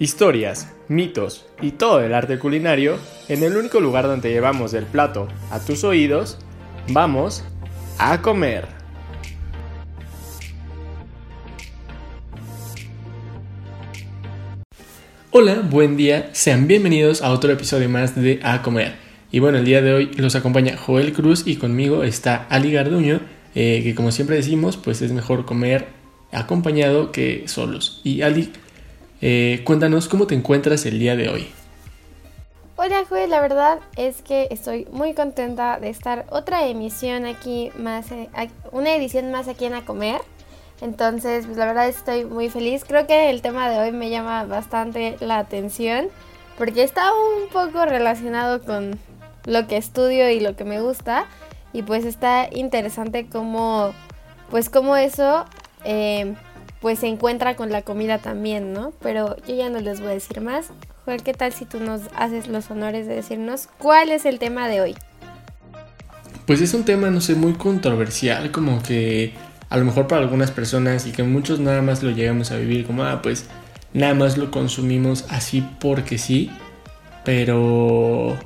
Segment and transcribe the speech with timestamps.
[0.00, 2.98] Historias, mitos y todo el arte culinario
[3.28, 6.38] en el único lugar donde llevamos el plato a tus oídos,
[6.90, 7.42] vamos
[7.98, 8.68] a comer.
[15.32, 18.94] Hola, buen día, sean bienvenidos a otro episodio más de A Comer.
[19.32, 23.20] Y bueno, el día de hoy los acompaña Joel Cruz y conmigo está Ali Garduño,
[23.56, 25.88] eh, que como siempre decimos, pues es mejor comer
[26.30, 28.00] acompañado que solos.
[28.04, 28.52] Y Ali,
[29.20, 31.48] eh, cuéntanos cómo te encuentras el día de hoy.
[32.76, 38.12] Hola Joel, la verdad es que estoy muy contenta de estar otra emisión aquí más,
[38.12, 38.28] eh,
[38.70, 40.20] una edición más aquí en A Comer.
[40.80, 42.84] Entonces, pues la verdad estoy muy feliz.
[42.86, 46.08] Creo que el tema de hoy me llama bastante la atención
[46.56, 48.98] porque está un poco relacionado con
[49.44, 51.26] lo que estudio y lo que me gusta.
[51.72, 53.92] Y pues está interesante cómo,
[54.50, 55.44] pues cómo eso
[55.84, 56.34] eh,
[56.80, 58.92] pues se encuentra con la comida también, ¿no?
[59.00, 60.66] Pero yo ya no les voy a decir más.
[61.04, 64.68] Joel, ¿qué tal si tú nos haces los honores de decirnos cuál es el tema
[64.68, 64.94] de hoy?
[66.46, 69.34] Pues es un tema, no sé, muy controversial, como que
[69.68, 72.86] a lo mejor para algunas personas y que muchos nada más lo llegamos a vivir
[72.86, 73.44] como, ah, pues
[73.92, 76.50] nada más lo consumimos así porque sí,
[77.24, 78.36] pero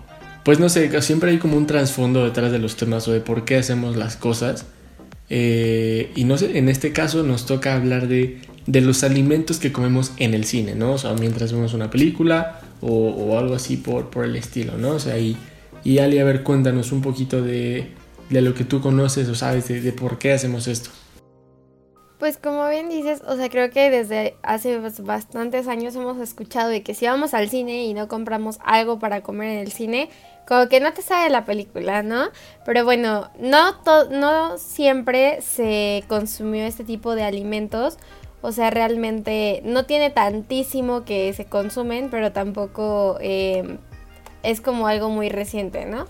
[0.42, 3.44] pues no sé, siempre hay como un trasfondo detrás de los temas o de por
[3.44, 4.66] qué hacemos las cosas.
[5.28, 9.72] Eh, y no sé, en este caso nos toca hablar de, de, los alimentos que
[9.72, 10.92] comemos en el cine, ¿no?
[10.92, 14.90] O sea, mientras vemos una película o, o algo así por, por, el estilo, ¿no?
[14.90, 15.36] O sea, y,
[15.84, 17.88] y Ali, a ver, cuéntanos un poquito de,
[18.28, 20.90] de lo que tú conoces o sabes de, de por qué hacemos esto.
[22.18, 26.84] Pues como bien dices, o sea, creo que desde hace bastantes años hemos escuchado de
[26.84, 30.08] que si vamos al cine y no compramos algo para comer en el cine,
[30.46, 32.28] como que no te sabe la película, ¿no?
[32.64, 33.76] Pero bueno, no,
[34.10, 37.96] no siempre se consumió este tipo de alimentos.
[38.40, 43.78] O sea, realmente no tiene tantísimo que se consumen, pero tampoco eh,
[44.42, 46.06] es como algo muy reciente, ¿no?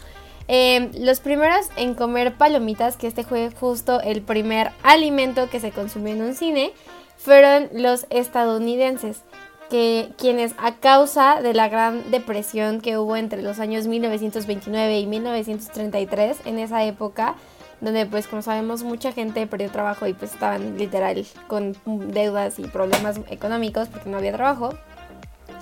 [0.48, 5.70] Eh, los primeros en comer palomitas, que este fue justo el primer alimento que se
[5.70, 6.72] consumió en un cine,
[7.16, 9.22] fueron los estadounidenses
[9.72, 15.06] que quienes a causa de la gran depresión que hubo entre los años 1929 y
[15.06, 17.36] 1933 en esa época
[17.80, 22.64] donde pues como sabemos mucha gente perdió trabajo y pues estaban literal con deudas y
[22.64, 24.74] problemas económicos porque no había trabajo.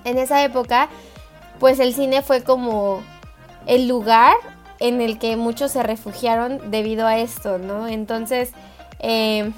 [0.03, 0.89] En esa época
[1.61, 3.03] pues el cine fue como
[3.67, 4.35] el lugar
[4.81, 7.87] en el que muchos se refugiaron debido a esto, ¿no?
[7.87, 8.51] Entonces
[8.99, 9.53] eh,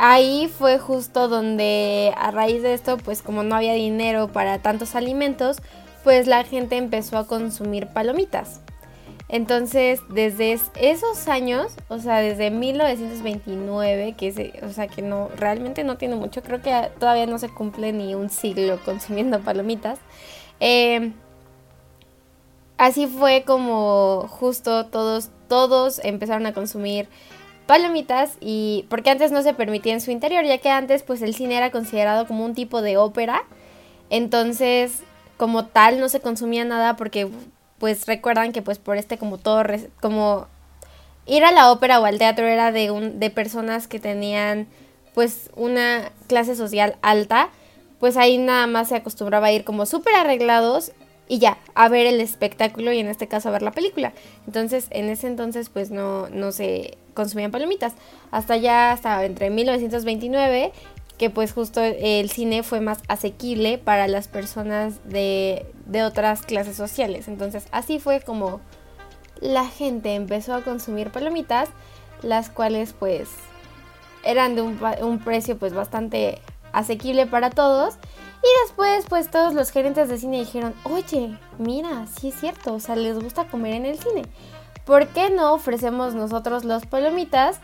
[0.00, 4.94] ahí fue justo donde a raíz de esto, pues como no había dinero para tantos
[4.94, 5.58] alimentos,
[6.02, 8.62] pues la gente empezó a consumir palomitas.
[9.28, 15.84] Entonces, desde esos años, o sea, desde 1929, que es, o sea, que no realmente
[15.84, 19.98] no tiene mucho, creo que todavía no se cumple ni un siglo consumiendo palomitas.
[20.60, 21.12] Eh,
[22.78, 27.08] así fue como justo todos todos empezaron a consumir
[27.70, 31.36] palomitas y porque antes no se permitía en su interior, ya que antes pues el
[31.36, 33.44] cine era considerado como un tipo de ópera.
[34.10, 35.04] Entonces,
[35.36, 37.28] como tal no se consumía nada porque
[37.78, 39.62] pues recuerdan que pues por este como todo
[40.00, 40.48] como
[41.26, 44.66] ir a la ópera o al teatro era de un de personas que tenían
[45.14, 47.50] pues una clase social alta,
[48.00, 50.90] pues ahí nada más se acostumbraba a ir como súper arreglados
[51.30, 54.12] y ya, a ver el espectáculo y en este caso a ver la película.
[54.48, 57.92] Entonces, en ese entonces pues no, no se consumían palomitas.
[58.32, 60.72] Hasta ya, hasta entre 1929,
[61.18, 66.76] que pues justo el cine fue más asequible para las personas de, de otras clases
[66.76, 67.28] sociales.
[67.28, 68.60] Entonces, así fue como
[69.40, 71.68] la gente empezó a consumir palomitas,
[72.22, 73.28] las cuales pues
[74.24, 76.40] eran de un, un precio pues bastante
[76.72, 77.96] asequible para todos
[78.42, 82.80] y después, pues todos los gerentes de cine dijeron, oye, mira, sí es cierto, o
[82.80, 84.22] sea, les gusta comer en el cine.
[84.86, 87.60] ¿Por qué no ofrecemos nosotros los palomitas?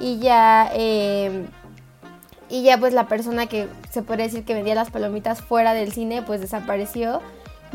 [0.00, 1.46] Y ya, eh,
[2.48, 5.92] y ya pues la persona que se puede decir que vendía las palomitas fuera del
[5.92, 7.20] cine, pues desapareció,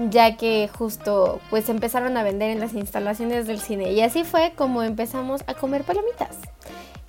[0.09, 3.91] ya que justo pues empezaron a vender en las instalaciones del cine.
[3.91, 6.35] Y así fue como empezamos a comer palomitas.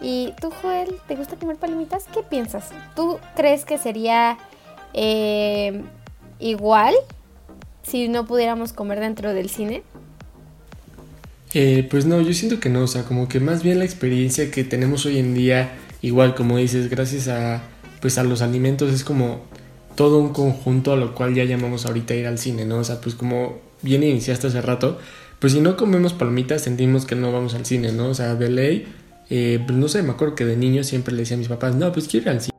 [0.01, 2.05] Y tú, Joel, ¿te gusta comer palomitas?
[2.13, 2.71] ¿Qué piensas?
[2.97, 4.39] ¿Tú crees que sería
[4.95, 5.83] eh,
[6.39, 6.95] igual
[7.83, 9.83] si no pudiéramos comer dentro del cine?
[11.53, 14.51] Eh, pues no, yo siento que no, o sea, como que más bien la experiencia
[14.51, 17.63] que tenemos hoy en día, igual como dices, gracias a
[18.01, 19.43] pues a los alimentos es como
[19.95, 22.79] todo un conjunto a lo cual ya llamamos ahorita ir al cine, ¿no?
[22.79, 24.99] O sea, pues como bien iniciaste hace rato,
[25.39, 28.09] pues si no comemos palomitas sentimos que no vamos al cine, ¿no?
[28.09, 28.87] O sea, de ley,
[29.31, 31.77] eh, pues no sé, me acuerdo que de niño siempre le decía a mis papás,
[31.77, 32.57] no, pues quiero ir al cine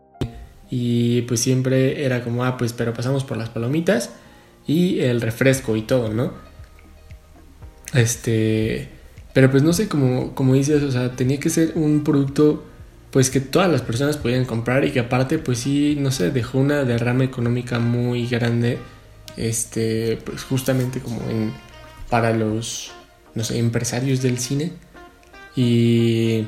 [0.69, 4.11] y pues siempre era como, ah, pues pero pasamos por las palomitas
[4.65, 6.31] y el refresco y todo, ¿no?
[7.93, 8.87] Este,
[9.33, 12.65] pero pues no sé, como, como dices, o sea, tenía que ser un producto
[13.11, 16.59] pues que todas las personas podían comprar y que aparte pues sí, no sé, dejó
[16.59, 18.77] una derrama económica muy grande,
[19.35, 21.51] este, pues justamente como en,
[22.09, 22.93] para los,
[23.35, 24.71] no sé, empresarios del cine
[25.53, 26.47] y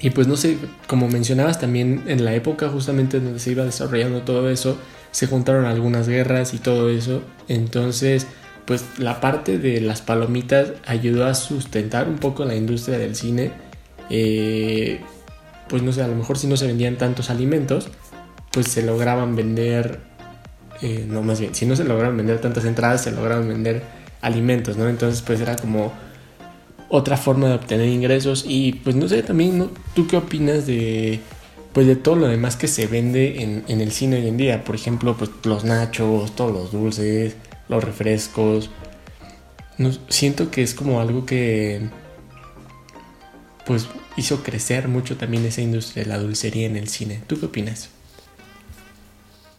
[0.00, 0.56] y pues no sé,
[0.86, 4.78] como mencionabas también en la época justamente donde se iba desarrollando todo eso,
[5.10, 7.22] se juntaron algunas guerras y todo eso.
[7.48, 8.26] Entonces,
[8.64, 13.52] pues la parte de las palomitas ayudó a sustentar un poco la industria del cine.
[14.08, 15.00] Eh,
[15.68, 17.88] pues no sé, a lo mejor si no se vendían tantos alimentos,
[18.52, 20.00] pues se lograban vender,
[20.82, 23.82] eh, no más bien, si no se lograban vender tantas entradas, se lograban vender
[24.22, 24.88] alimentos, ¿no?
[24.88, 25.92] Entonces pues era como
[26.90, 31.20] otra forma de obtener ingresos y pues no sé también tú qué opinas de
[31.72, 34.74] pues de todo lo demás que se vende en, el cine hoy en día por
[34.74, 37.36] ejemplo pues los nachos todos los dulces
[37.68, 38.68] los refrescos.
[40.08, 41.88] Siento que es como algo que
[43.64, 47.22] pues hizo crecer mucho también esa industria de la dulcería en el cine.
[47.26, 47.88] Tú qué opinas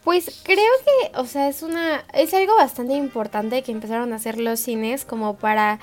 [0.04, 4.40] pues creo que o sea es una es algo bastante importante que empezaron a hacer
[4.40, 5.80] los cines como para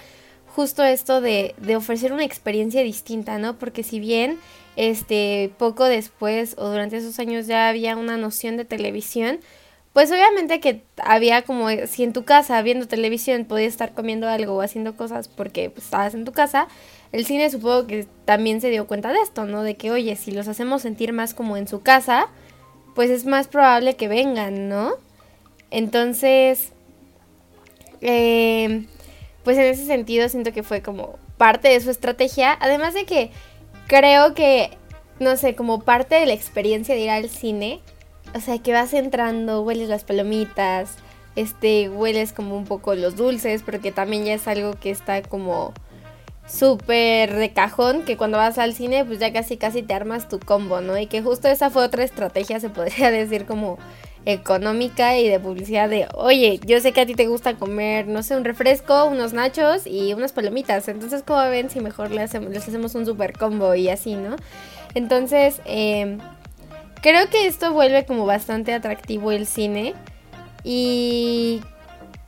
[0.59, 3.61] justo esto de, de ofrecer una experiencia distinta, ¿no?
[3.61, 4.41] Porque si bien
[4.75, 9.39] este poco después o durante esos años ya había una noción de televisión,
[9.93, 14.55] pues obviamente que había como si en tu casa viendo televisión podías estar comiendo algo
[14.57, 16.67] o haciendo cosas porque pues, estabas en tu casa,
[17.13, 19.63] el cine supongo que también se dio cuenta de esto, ¿no?
[19.63, 22.27] De que, oye, si los hacemos sentir más como en su casa,
[22.97, 24.95] pues es más probable que vengan, ¿no?
[25.71, 26.73] Entonces,
[28.01, 28.87] eh,
[29.49, 32.55] pues en ese sentido siento que fue como parte de su estrategia.
[32.61, 33.31] Además de que
[33.87, 34.77] creo que,
[35.21, 37.81] no sé, como parte de la experiencia de ir al cine,
[38.35, 40.97] o sea, que vas entrando, hueles las palomitas,
[41.35, 45.73] este, hueles como un poco los dulces, porque también ya es algo que está como
[46.47, 50.41] súper de cajón, que cuando vas al cine, pues ya casi casi te armas tu
[50.41, 50.99] combo, ¿no?
[50.99, 53.79] Y que justo esa fue otra estrategia, se podría decir como
[54.29, 58.23] económica y de publicidad de, oye, yo sé que a ti te gusta comer, no
[58.23, 60.87] sé, un refresco, unos nachos y unas palomitas.
[60.89, 64.37] Entonces, como ven, si mejor les hacemos, un super combo y así, ¿no?
[64.95, 66.19] Entonces, em,
[67.01, 69.95] creo que esto vuelve como bastante atractivo el cine
[70.63, 71.63] y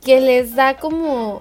[0.03, 1.39] que les da como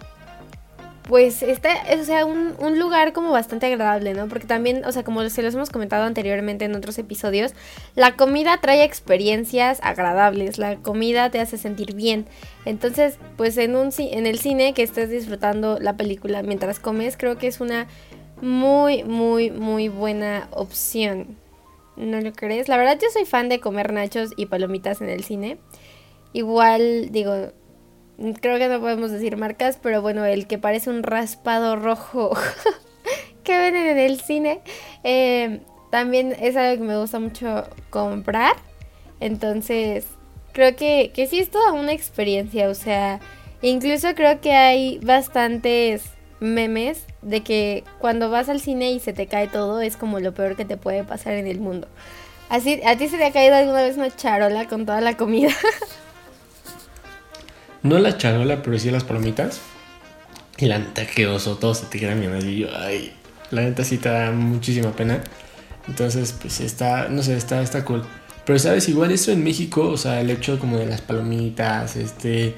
[1.10, 1.70] pues está,
[2.00, 4.28] o sea, un, un, lugar como bastante agradable, ¿no?
[4.28, 7.52] Porque también, o sea, como se los hemos comentado anteriormente en otros episodios,
[7.96, 12.26] la comida trae experiencias agradables, la comida te hace sentir bien.
[12.64, 17.38] Entonces, pues en, un, en el cine que estés disfrutando la película mientras comes, creo
[17.38, 17.88] que es una
[18.40, 21.36] muy, muy, muy buena opción.
[21.96, 22.68] ¿No lo crees?
[22.68, 25.58] La verdad yo soy fan de comer nachos y palomitas en el cine.
[26.32, 27.50] Igual, digo,
[28.40, 32.30] creo que no podemos decir marcas, pero bueno, el que parece un raspado rojo
[33.44, 34.60] que venden en el cine,
[35.04, 38.56] eh, también es algo que me gusta mucho comprar.
[39.20, 40.06] Entonces,
[40.52, 43.20] creo que, que sí es toda una experiencia, o sea,
[43.62, 46.04] incluso creo que hay bastantes
[46.40, 50.32] memes de que cuando vas al cine y se te cae todo es como lo
[50.32, 51.88] peor que te puede pasar en el mundo.
[52.48, 55.50] Así, ¿a ti se te ha caído alguna vez una charola con toda la comida?
[57.82, 59.60] No la charola, pero sí las palomitas.
[60.58, 63.12] Y la neta que oso, todos se te quedan bien Y yo, ay,
[63.50, 65.22] la neta sí te da muchísima pena.
[65.88, 68.04] Entonces, pues está, no sé, está, está cool.
[68.44, 72.54] Pero sabes, igual eso en México, o sea, el hecho como de las palomitas, este,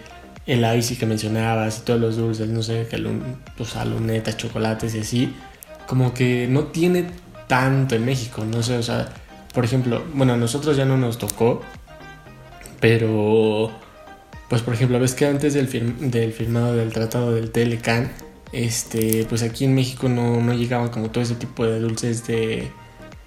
[0.46, 2.98] el icy que mencionabas y todos los dulces, no sé, que
[3.56, 5.34] pues, lunetas, chocolates y así,
[5.86, 7.06] como que no tiene
[7.46, 9.08] tanto en México, no sé, o sea,
[9.52, 11.60] por ejemplo, bueno, a nosotros ya no nos tocó,
[12.80, 13.70] pero
[14.52, 18.12] pues por ejemplo, ves que antes del, del firmado del tratado del Telecan,
[18.52, 22.68] este, pues aquí en México no, no llegaban como todo ese tipo de dulces de,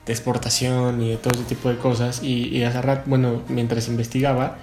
[0.06, 2.22] exportación y de todo ese tipo de cosas.
[2.22, 4.60] Y, y hace bueno, mientras investigaba,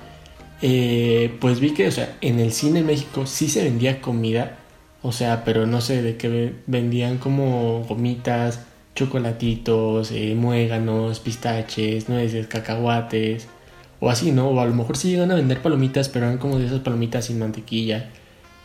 [0.62, 4.58] eh, pues vi que, o sea, en el cine en México sí se vendía comida,
[5.02, 8.60] o sea, pero no sé de qué vendían como gomitas,
[8.94, 13.48] chocolatitos, eh, muéganos, pistaches, nueces, cacahuates
[14.02, 14.48] o así, ¿no?
[14.48, 17.26] O a lo mejor sí llegan a vender palomitas, pero eran como de esas palomitas
[17.26, 18.10] sin mantequilla.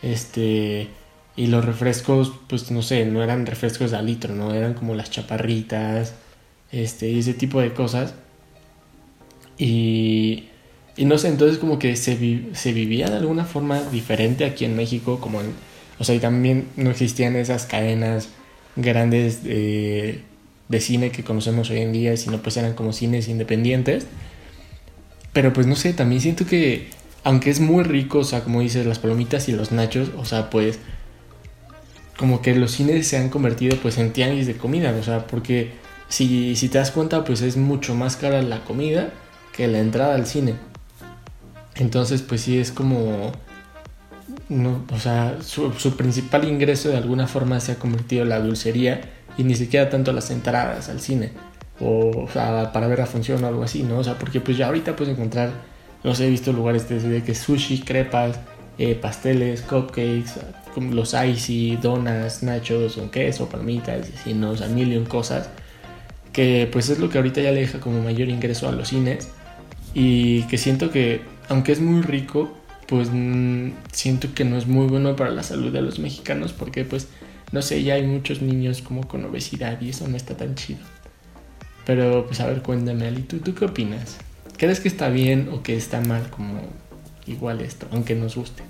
[0.02, 0.88] Este.
[1.36, 4.56] Y los refrescos, pues no sé, no eran refrescos de litro, ¿no?
[4.56, 6.16] Eran como las chaparritas,
[6.72, 8.16] este, ese tipo de cosas.
[9.60, 10.46] Y.
[10.96, 12.18] Y no sé, entonces como que se,
[12.54, 15.42] se vivía de alguna forma diferente aquí en México, como
[16.00, 18.30] O sea, y también no existían esas cadenas
[18.76, 20.24] grandes de,
[20.68, 24.08] de cine que conocemos hoy en día, sino pues eran como cines independientes.
[25.38, 26.90] Pero pues no sé, también siento que,
[27.24, 30.50] aunque es muy rico, o sea, como dices, las palomitas y los nachos, o sea,
[30.50, 30.80] pues
[32.18, 35.74] como que los cines se han convertido pues en tianguis de comida, o sea, porque
[36.10, 39.14] si, si te das cuenta, pues es mucho más cara la comida
[39.56, 40.56] que la entrada al cine.
[41.76, 43.32] Entonces, pues sí es como
[44.50, 49.02] no, o sea, su, principal ingreso de alguna forma se ha convertido en la dulcería
[49.38, 51.30] y ni siquiera tanto las entradas al cine
[51.80, 54.00] o, sea, para ver la función o algo así, ¿no?
[54.00, 55.52] O sea, porque pues ya ahorita puedes encontrar,
[56.04, 58.40] no sé, he visto lugares desde que sushi, crepas,
[58.78, 60.34] eh, pasteles, cupcakes,
[60.92, 64.52] los icy, donas, nachos con queso, palmitas y así, ¿no?
[64.52, 65.50] O sea, mil cosas
[66.32, 69.30] que pues es lo que ahorita ya le deja como mayor ingreso a los cines
[69.96, 72.56] y que siento que aunque es muy rico,
[72.88, 76.86] pues mm, siento que no es muy bueno para la salud de los mexicanos porque
[76.86, 77.08] pues
[77.52, 80.80] no sé, ya hay muchos niños como con obesidad y eso no está tan chido.
[81.88, 84.18] Pero pues a ver, cuéntame, Ali, ¿tú, ¿tú qué opinas?
[84.58, 86.60] ¿Crees que está bien o que está mal como
[87.26, 88.62] igual esto, aunque nos guste?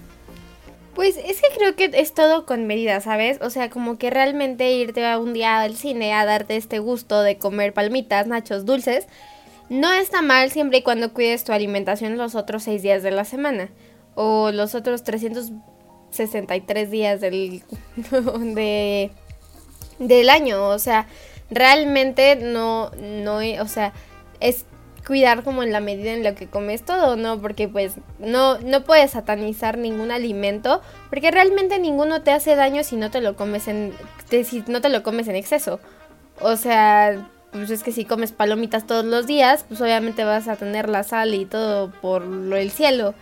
[0.93, 3.39] Pues es que creo que es todo con medida, ¿sabes?
[3.41, 7.23] O sea, como que realmente irte a un día al cine a darte este gusto
[7.23, 9.07] de comer palmitas, nachos, dulces,
[9.69, 13.25] no está mal siempre y cuando cuides tu alimentación los otros seis días de la
[13.25, 13.69] semana
[14.13, 17.63] o los otros 363 días del,
[18.55, 19.09] de,
[19.97, 20.67] del año.
[20.67, 21.07] O sea,
[21.49, 23.93] realmente no, no, o sea,
[24.39, 24.65] es
[25.05, 27.39] cuidar como en la medida en lo que comes todo, ¿no?
[27.39, 32.97] Porque pues no, no puedes satanizar ningún alimento, porque realmente ninguno te hace daño si
[32.97, 33.93] no te lo comes en,
[34.29, 35.79] si no te lo comes en exceso.
[36.41, 40.57] O sea, pues es que si comes palomitas todos los días, pues obviamente vas a
[40.57, 43.15] tener la sal y todo por lo del cielo.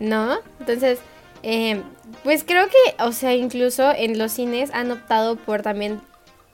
[0.00, 0.38] ¿no?
[0.58, 0.98] Entonces,
[1.42, 1.82] eh,
[2.24, 6.00] pues creo que, o sea, incluso en los cines han optado por también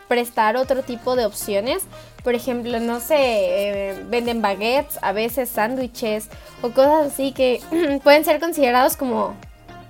[0.08, 1.82] prestar otro tipo de opciones.
[2.22, 6.28] Por ejemplo, no sé, eh, venden baguettes, a veces sándwiches
[6.62, 7.60] o cosas así que
[8.02, 9.34] pueden ser considerados como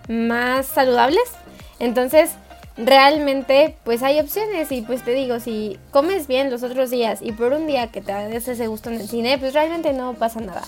[0.08, 1.24] más saludables.
[1.78, 2.30] Entonces,
[2.76, 7.32] realmente, pues hay opciones y pues te digo, si comes bien los otros días y
[7.32, 10.40] por un día que te des ese gusto en el cine, pues realmente no pasa
[10.40, 10.62] nada.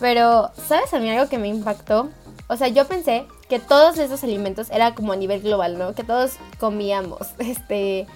[0.00, 2.10] Pero, ¿sabes a mí algo que me impactó?
[2.48, 5.94] O sea, yo pensé que todos esos alimentos era como a nivel global, ¿no?
[5.94, 8.06] Que todos comíamos, este,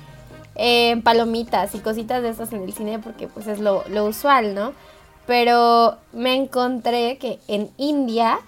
[0.61, 4.73] eh, palomitas y cositas de esas en el cine porque pues es lo, usual, ¿no?
[5.25, 8.41] Pero me encontré que en India,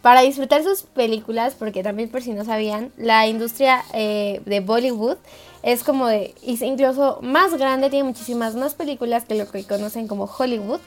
[0.00, 5.16] para disfrutar sus películas, porque también por si no sabían, la industria eh, de Bollywood
[5.62, 10.24] es como de, incluso más grande, tiene muchísimas más películas que lo que conocen como
[10.24, 10.80] Hollywood.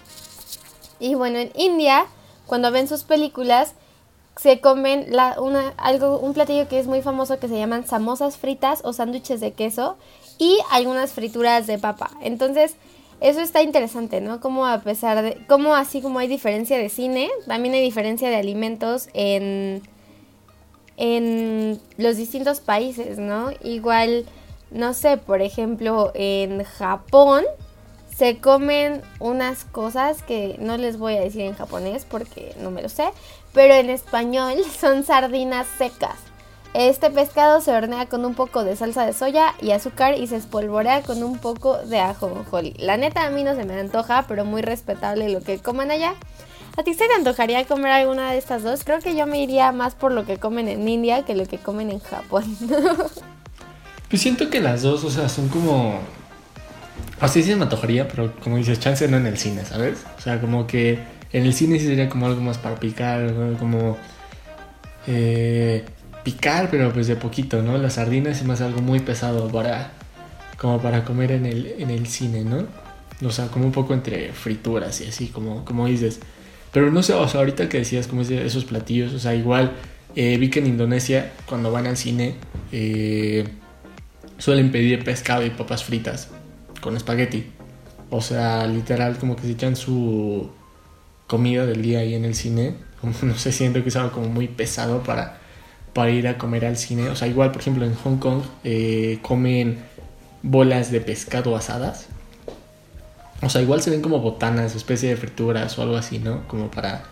[1.00, 2.06] Y bueno, en India,
[2.46, 3.74] cuando ven sus películas,
[4.38, 8.38] se comen la, una, algo, un platillo que es muy famoso que se llaman samosas
[8.38, 9.98] fritas o sándwiches de queso
[10.44, 12.12] y algunas frituras de papa.
[12.22, 12.76] Entonces,
[13.22, 14.42] eso está interesante, ¿no?
[14.42, 18.36] Como a pesar de, como así como hay diferencia de cine, también hay diferencia de
[18.36, 19.82] alimentos en,
[20.98, 23.52] en los distintos países, ¿no?
[23.64, 24.26] Igual,
[24.70, 27.46] no sé, por ejemplo, en Japón
[28.14, 32.82] se comen unas cosas que no les voy a decir en japonés porque no me
[32.82, 33.06] lo sé,
[33.54, 36.33] pero en español son sardinas secas.
[36.74, 40.38] Este pescado se hornea con un poco de salsa de soya y azúcar y se
[40.38, 42.44] espolvorea con un poco de ajo
[42.78, 46.16] La neta a mí no se me antoja, pero muy respetable lo que coman allá.
[46.76, 48.84] ¿A ti se te antojaría comer alguna de estas dos?
[48.84, 51.60] Creo que yo me iría más por lo que comen en India que lo que
[51.60, 52.58] comen en Japón.
[54.10, 56.00] pues siento que las dos, o sea, son como
[57.20, 60.04] Así sí me antojaría, pero como dices, chance no en el cine, ¿sabes?
[60.18, 61.00] O sea, como que
[61.32, 63.98] en el cine sí sería como algo más para picar, como
[65.08, 65.86] eh,
[66.24, 67.78] picar, pero pues de poquito, ¿no?
[67.78, 69.92] Las sardinas es más algo muy pesado para
[70.58, 72.66] como para comer en el, en el cine, ¿no?
[73.26, 76.20] O sea, como un poco entre frituras y así, como, como dices.
[76.72, 79.74] Pero no sé, o sea, ahorita que decías como esos platillos, o sea, igual
[80.16, 82.36] eh, vi que en Indonesia, cuando van al cine,
[82.72, 83.46] eh,
[84.38, 86.30] suelen pedir pescado y papas fritas
[86.82, 87.46] con espagueti.
[88.10, 90.52] O sea, literal, como que se echan su
[91.28, 92.76] comida del día ahí en el cine.
[93.22, 95.42] No sé, siento que es algo como muy pesado para,
[95.94, 97.10] para ir a comer al cine.
[97.10, 99.80] O sea, igual, por ejemplo, en Hong Kong eh, comen
[100.42, 102.08] bolas de pescado asadas.
[103.42, 106.48] O sea, igual se ven como botanas, especie de frituras o algo así, ¿no?
[106.48, 107.04] Como para,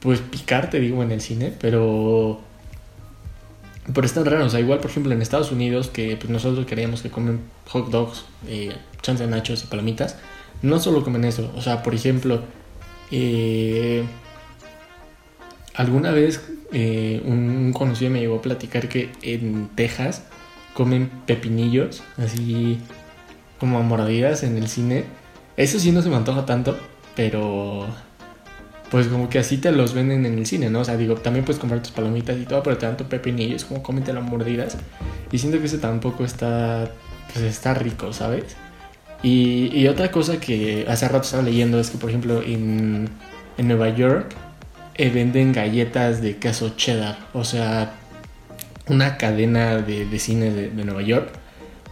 [0.00, 1.52] pues, picar, te digo, en el cine.
[1.60, 2.40] Pero
[3.94, 6.66] pero es tan raro, o sea, igual por ejemplo en Estados Unidos, que pues, nosotros
[6.66, 10.16] queríamos que comen hot dogs, eh, chance nachos y palomitas,
[10.62, 12.42] no solo comen eso, o sea, por ejemplo,
[13.10, 14.04] eh,
[15.78, 16.42] alguna vez
[16.72, 20.24] eh, un conocido me llegó a platicar que en Texas
[20.74, 22.78] comen pepinillos, así
[23.58, 25.04] como mordidas en el cine.
[25.56, 26.76] Eso sí no se me antoja tanto,
[27.14, 27.86] pero
[28.90, 30.80] pues como que así te los venden en el cine, ¿no?
[30.80, 33.54] O sea, digo, también puedes comprar tus palomitas y todo, pero te dan tu pepinillo,
[33.54, 34.76] es como cómete las mordidas.
[35.30, 36.90] Y siento que ese tampoco está,
[37.32, 38.56] pues está rico, ¿sabes?
[39.22, 43.08] Y, y otra cosa que hace rato estaba leyendo es que, por ejemplo, en,
[43.58, 44.34] en Nueva York
[44.98, 47.18] eh, venden galletas de queso cheddar.
[47.32, 47.94] O sea,
[48.88, 51.30] una cadena de, de de, de, Nueva York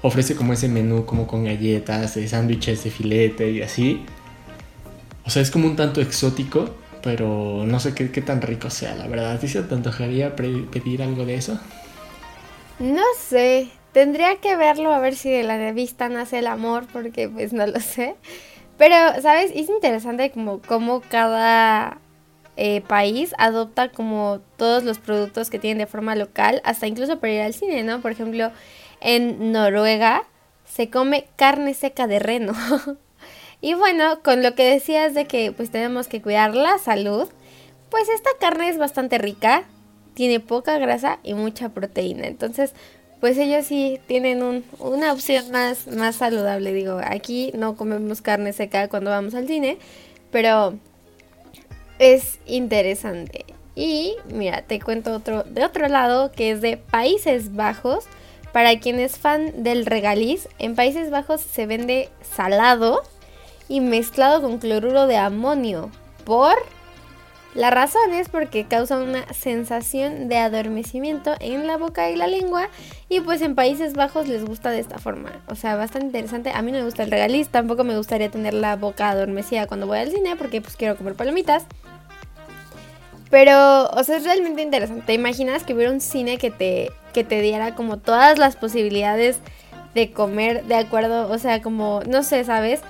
[0.02, 4.04] ofrece como ese menú como con galletas, de sándwiches de filete y así.
[5.24, 8.94] O sea, es como un tanto exótico, pero no sé qué, qué tan rico sea,
[8.96, 9.32] la verdad.
[9.32, 11.58] ¿A ti se te antojaría pedir algo de eso?
[12.78, 17.28] No sé, tendría que verlo a ver si de la vista nace el amor, porque
[17.28, 18.16] pues no lo sé.
[18.78, 19.52] Pero, ¿sabes?
[19.54, 21.98] Es interesante como, como cada
[22.56, 27.32] eh, país adopta como todos los productos que tienen de forma local, hasta incluso para
[27.32, 28.00] ir al cine, ¿no?
[28.00, 28.50] Por ejemplo,
[29.00, 30.24] en Noruega
[30.64, 32.54] se come carne seca de reno.
[33.60, 37.28] y bueno, con lo que decías de que pues tenemos que cuidar la salud,
[37.90, 39.64] pues esta carne es bastante rica,
[40.14, 42.26] tiene poca grasa y mucha proteína.
[42.26, 42.72] Entonces,
[43.20, 46.72] pues ellos sí tienen un, una opción más, más saludable.
[46.72, 49.78] Digo, aquí no comemos carne seca cuando vamos al cine,
[50.30, 50.78] pero
[51.98, 53.44] es interesante.
[53.74, 58.04] Y mira, te cuento otro de otro lado que es de Países Bajos.
[58.52, 63.02] Para quien es fan del regaliz, en Países Bajos se vende salado
[63.68, 65.90] y mezclado con cloruro de amonio.
[66.24, 66.56] ¿Por?
[67.56, 72.68] La razón es porque causa una sensación de adormecimiento en la boca y la lengua
[73.08, 75.32] y pues en Países Bajos les gusta de esta forma.
[75.48, 76.50] O sea, bastante interesante.
[76.50, 79.86] A mí no me gusta el regaliz, tampoco me gustaría tener la boca adormecida cuando
[79.86, 81.64] voy al cine porque pues quiero comer palomitas.
[83.36, 85.02] Pero, o sea, es realmente interesante.
[85.04, 89.40] ¿Te imaginas que hubiera un cine que te, que te diera como todas las posibilidades
[89.94, 91.30] de comer de acuerdo?
[91.30, 92.80] O sea, como, no sé, ¿sabes?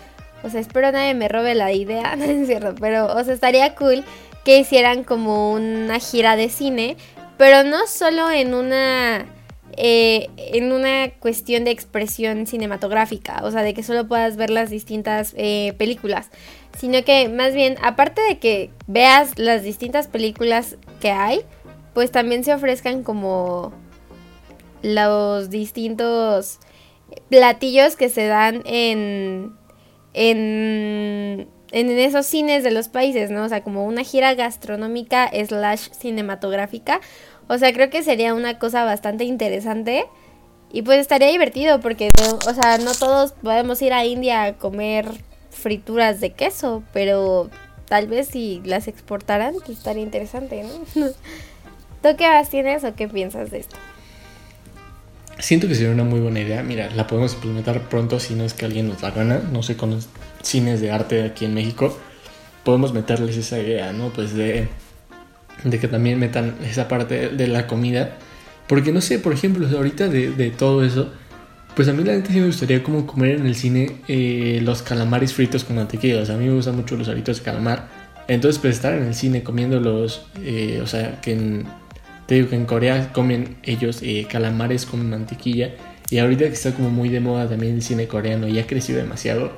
[0.44, 3.75] O sea, espero nadie me robe la idea, no es cierto, pero, o sea, estaría
[3.75, 4.04] cool
[4.44, 6.97] que hicieran como una gira de cine,
[7.36, 9.26] pero no solo en una...
[9.78, 14.71] Eh, en una cuestión de expresión cinematográfica, o sea, de que solo puedas ver las
[14.71, 16.30] distintas eh, películas,
[16.76, 21.41] sino que más bien, aparte de que veas las distintas películas que hay,
[21.95, 23.73] pues también se ofrezcan como
[24.82, 26.58] los distintos
[27.28, 29.56] platillos que se dan en,
[30.12, 33.45] en, en esos cines de los países, ¿no?
[33.45, 37.00] O sea, como una gira gastronómica slash cinematográfica.
[37.49, 40.06] O sea, creo que sería una cosa bastante interesante.
[40.73, 42.10] Y pues estaría divertido porque,
[42.47, 45.06] o sea, no todos podemos ir a India a comer
[45.56, 47.50] frituras de queso, pero
[47.88, 51.04] tal vez si las exportaran, pues estaría interesante, ¿no?
[52.02, 53.76] ¿Tú qué más tienes o qué piensas de esto?
[55.38, 56.62] Siento que sería una muy buena idea.
[56.62, 59.40] Mira, la podemos implementar pronto si no es que alguien nos la gana.
[59.52, 60.08] No sé, con los
[60.42, 61.97] cines de arte aquí en México.
[62.64, 64.10] Podemos meterles esa idea, ¿no?
[64.10, 64.69] Pues de,
[65.64, 68.16] de que también metan esa parte de la comida.
[68.66, 71.12] Porque no sé, por ejemplo, ahorita de, de todo eso
[71.76, 74.80] pues a mí la gente sí me gustaría como comer en el cine eh, los
[74.80, 76.23] calamares fritos con mantequilla.
[76.23, 77.89] O sea, a mí me gustan mucho los aritos de calamar.
[78.28, 81.67] Entonces, pues estar en el cine comiéndolos, eh, o sea, que en,
[82.25, 85.75] te digo que en Corea comen ellos eh, calamares con mantequilla.
[86.08, 88.99] Y ahorita que está como muy de moda también el cine coreano y ha crecido
[88.99, 89.52] demasiado,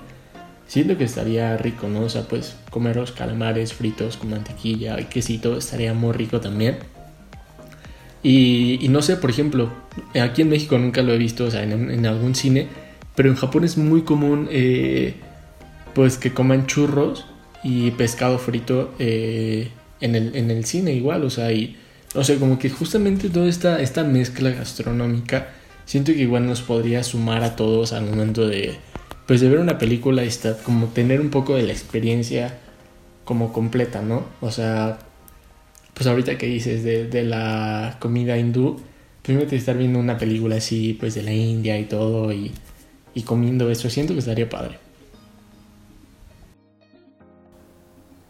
[0.66, 2.00] siento que estaría rico, ¿no?
[2.00, 6.78] O sea, pues comer los calamares fritos con mantequilla y quesito estaría muy rico también.
[8.22, 9.70] Y, no sé, por ejemplo,
[10.20, 12.66] aquí en México nunca lo he visto, o sea, en, algún cine,
[13.14, 15.14] pero en Japón es muy común, eh,
[15.94, 17.26] pues, que coman churros
[17.62, 19.68] y pescado frito eh,
[20.00, 21.76] en, el, en, el, cine igual, o sea, y,
[22.14, 25.48] o sea, como que justamente toda esta, esta mezcla gastronómica,
[25.84, 28.76] siento que igual nos podría sumar a todos al momento de,
[29.26, 32.58] pues, de ver una película y estar, como tener un poco de la experiencia
[33.24, 34.24] como completa, ¿no?
[34.40, 34.98] O sea,
[35.98, 38.80] pues ahorita que dices de, la comida hindú,
[39.20, 42.52] primero te estar viendo una película así, pues de la India y todo, y,
[43.14, 44.78] y comiendo eso, siento que estaría padre.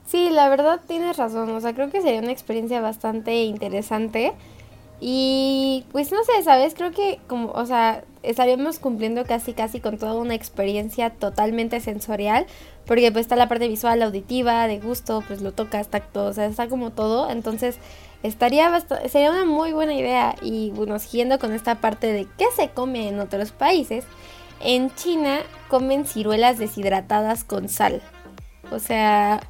[0.07, 4.33] Sí, la verdad tienes razón, o sea, creo que sería una experiencia bastante interesante.
[5.00, 6.74] Y pues no sé, ¿sabes?
[6.74, 12.46] Creo que como, o sea, estaríamos cumpliendo casi casi con toda una experiencia totalmente sensorial,
[12.84, 16.46] porque pues está la parte visual, auditiva, de gusto, pues lo tocas, tacto, o sea,
[16.46, 17.78] está como todo, entonces
[18.24, 22.70] estaría sería una muy buena idea y bueno, siguiendo con esta parte de qué se
[22.70, 24.04] come en otros países,
[24.61, 28.02] en China comen ciruelas deshidratadas con sal.
[28.72, 29.40] O sea,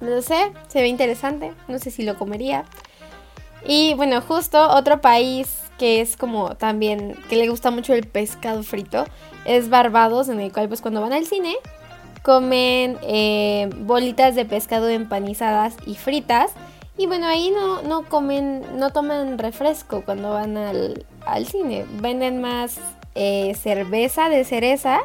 [0.00, 2.64] no sé, se ve interesante, no sé si lo comería.
[3.66, 8.62] Y bueno, justo otro país que es como también, que le gusta mucho el pescado
[8.62, 9.04] frito,
[9.44, 11.56] es Barbados, en el cual pues cuando van al cine,
[12.22, 16.50] comen eh, bolitas de pescado empanizadas y fritas.
[16.96, 21.86] Y bueno, ahí no, no comen, no toman refresco cuando van al, al cine.
[22.00, 22.78] Venden más
[23.14, 25.00] eh, cerveza de cereza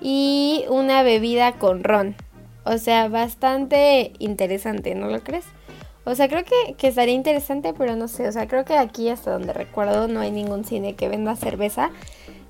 [0.00, 2.16] y una bebida con ron.
[2.64, 5.44] O sea, bastante interesante, ¿no lo crees?
[6.04, 8.28] O sea, creo que, que, estaría interesante, pero no sé.
[8.28, 11.90] O sea, creo que aquí hasta donde recuerdo no hay ningún cine que venda cerveza.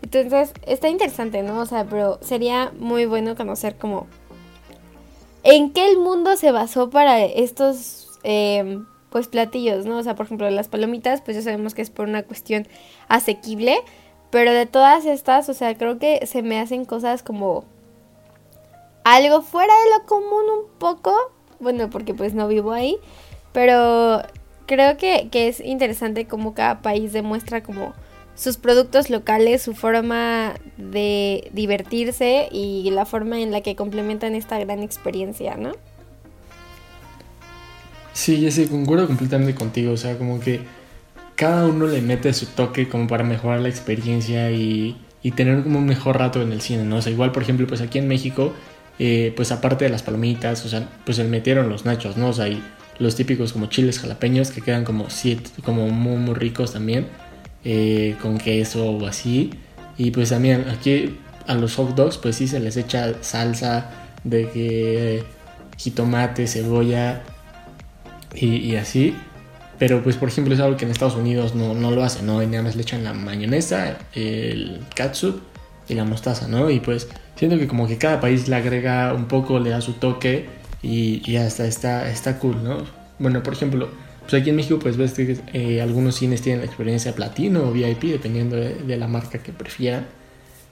[0.02, 1.60] Entonces, está interesante, ¿no?
[1.60, 4.06] O sea, pero sería muy bueno conocer como...
[5.44, 9.98] ¿En qué el mundo se basó para estos, em, pues, platillos, ¿no?
[9.98, 12.66] O sea, por ejemplo, las palomitas, pues ya sabemos que es por una cuestión
[13.08, 13.76] asequible.
[14.30, 17.64] Pero de todas estas, o sea, creo que se me hacen cosas como
[19.04, 21.14] algo fuera de lo común un poco.
[21.60, 22.98] Bueno, porque pues no vivo ahí.
[23.54, 24.22] Pero
[24.66, 27.94] creo que, que es interesante cómo cada país demuestra como
[28.34, 34.58] sus productos locales, su forma de divertirse y la forma en la que complementan esta
[34.58, 35.72] gran experiencia, ¿no?
[38.12, 40.60] Sí, ya sé, concuerdo completamente contigo, o sea, como que
[41.36, 45.78] cada uno le mete su toque como para mejorar la experiencia y, y tener como
[45.78, 46.96] un mejor rato en el cine, ¿no?
[46.96, 48.52] O sea, igual, por ejemplo, pues aquí en México,
[48.98, 52.28] eh, pues aparte de las palomitas, o sea, pues le metieron los nachos, ¿no?
[52.28, 52.62] O sea, y
[52.98, 57.06] los típicos como chiles jalapeños que quedan como siete, como muy, muy ricos también.
[57.66, 59.50] Eh, con queso o así.
[59.96, 63.90] Y pues también aquí a los hot dogs pues sí se les echa salsa
[64.22, 65.24] de que
[65.78, 67.22] jitomate, cebolla
[68.34, 69.16] y, así.
[69.78, 72.42] Pero pues por ejemplo es algo que en Estados Unidos no, no lo hacen, ¿no?
[72.42, 75.40] Y nada más le echan la mayonesa, el catsup
[75.88, 76.68] y la mostaza, ¿no?
[76.68, 79.94] Y pues siento que como que cada país le agrega un poco, le da su
[79.94, 80.48] toque
[80.84, 82.78] y, y hasta está, está cool, ¿no?
[83.18, 83.88] Bueno, por ejemplo,
[84.24, 87.72] pues aquí en México pues ves que eh, algunos cines tienen la experiencia platino o
[87.72, 90.06] VIP dependiendo de, la marca que prefieran.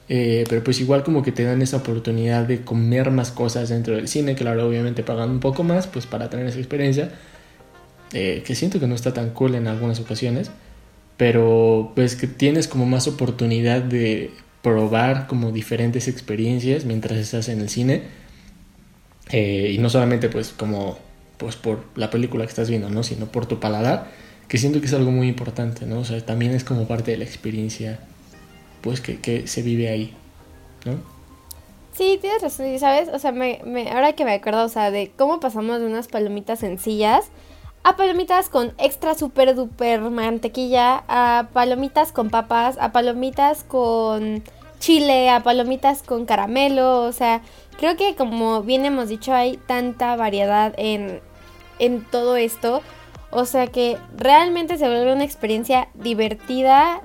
[0.09, 3.95] Eh, pero pues igual como que te dan esa oportunidad de comer más cosas dentro
[3.95, 7.13] del cine, claro, obviamente pagando un poco más pues para tener esa experiencia.
[8.15, 10.51] Eh, que siento que no está tan cool en algunas ocasiones.
[11.19, 14.31] Pero pues que tienes como más oportunidad de
[14.63, 18.03] probar como diferentes experiencias mientras estás en el cine.
[19.33, 20.99] Y no solamente pues como
[21.39, 23.03] pues por la película que estás viendo, ¿no?
[23.03, 24.07] Sino por tu paladar,
[24.49, 25.99] que siento que es algo muy importante, ¿no?
[25.99, 27.99] O sea, también es como parte de la experiencia,
[28.81, 30.15] pues, que, se vive ahí,
[30.85, 30.99] ¿no?
[31.93, 33.09] Sí, tienes razón, ¿sabes?
[33.13, 33.61] O sea, me,
[33.93, 37.31] ahora que me acuerdo, o sea, de cómo pasamos de unas palomitas sencillas
[37.85, 44.45] a palomitas con extra super duper mantequilla, a palomitas con papas, a palomitas con
[44.79, 47.43] chile, a palomitas con caramelo, o sea,
[47.79, 51.21] creo que como bien hemos dicho hay tanta variedad en,
[51.79, 52.83] en todo esto.
[53.31, 57.01] O sea que realmente se vuelve una experiencia divertida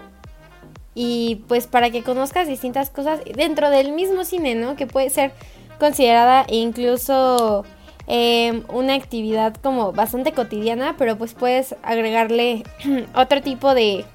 [0.94, 4.76] y pues para que conozcas distintas cosas dentro del mismo cine, ¿no?
[4.76, 5.32] Que puede ser
[5.80, 7.66] considerada incluso
[8.08, 12.64] em, una actividad como bastante cotidiana, pero pues puedes agregarle
[13.16, 14.06] otro tipo de,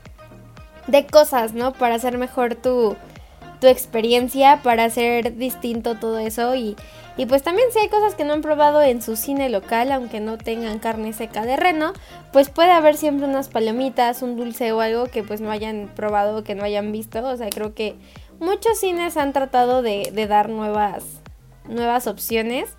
[0.89, 1.73] de cosas, ¿no?
[1.73, 2.97] Para hacer mejor tu,
[3.63, 6.77] tu experiencia, para hacer distinto todo eso y
[7.17, 10.21] y pues también si hay cosas que no han probado en su cine local, aunque
[10.21, 11.93] no tengan carne seca de reno,
[12.33, 16.43] pues puede haber siempre unas palomitas, un dulce o algo que pues no hayan probado,
[16.43, 17.23] que no hayan visto.
[17.27, 17.97] O sea, creo que
[18.41, 21.05] muchos cines han tratado de, dar nuevas,
[21.69, 22.71] nuevas opciones.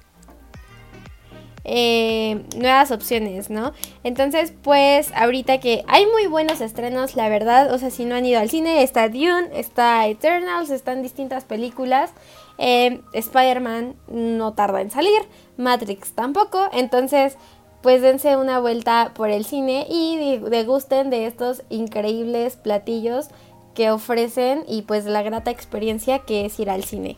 [1.66, 3.72] Eh, nuevas opciones, ¿no?
[4.04, 8.26] Entonces, pues ahorita que hay muy buenos estrenos, la verdad, o sea, si no han
[8.26, 12.12] ido al cine, está Dune, está Eternals, están distintas películas.
[12.58, 15.22] Eh, Spider-Man no tarda en salir,
[15.58, 17.38] Matrix tampoco, entonces
[17.82, 23.28] pues dense una vuelta por el cine y degusten de estos increíbles platillos
[23.76, 27.18] que ofrecen y pues la grata experiencia que es ir al cine.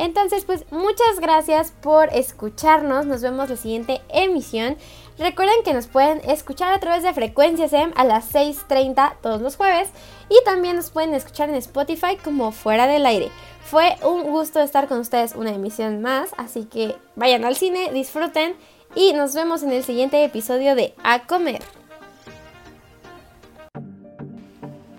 [0.00, 3.04] Entonces, pues muchas gracias por escucharnos.
[3.04, 4.78] Nos vemos la siguiente emisión.
[5.18, 9.56] Recuerden que nos pueden escuchar a través de Frecuencias M a las 6.30 todos los
[9.56, 9.90] jueves.
[10.30, 13.30] Y también nos pueden escuchar en Spotify como Fuera del Aire.
[13.62, 16.30] Fue un gusto estar con ustedes una emisión más.
[16.38, 18.56] Así que vayan al cine, disfruten.
[18.94, 21.60] Y nos vemos en el siguiente episodio de A Comer.